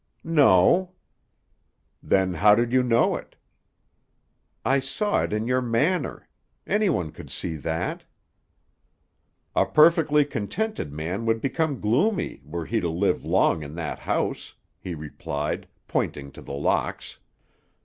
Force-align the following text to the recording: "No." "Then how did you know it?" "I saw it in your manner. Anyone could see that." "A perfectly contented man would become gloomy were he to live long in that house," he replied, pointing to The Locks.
"No." 0.23 0.93
"Then 2.01 2.33
how 2.33 2.55
did 2.55 2.73
you 2.73 2.81
know 2.81 3.15
it?" 3.15 3.35
"I 4.65 4.79
saw 4.79 5.21
it 5.21 5.31
in 5.31 5.45
your 5.45 5.61
manner. 5.61 6.27
Anyone 6.65 7.11
could 7.11 7.29
see 7.29 7.55
that." 7.57 8.03
"A 9.55 9.67
perfectly 9.67 10.25
contented 10.25 10.91
man 10.91 11.27
would 11.27 11.39
become 11.39 11.79
gloomy 11.79 12.41
were 12.43 12.65
he 12.65 12.79
to 12.79 12.89
live 12.89 13.23
long 13.23 13.61
in 13.61 13.75
that 13.75 13.99
house," 13.99 14.55
he 14.79 14.95
replied, 14.95 15.67
pointing 15.87 16.31
to 16.31 16.41
The 16.41 16.53
Locks. 16.55 17.19